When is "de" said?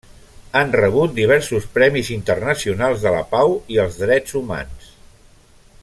3.05-3.13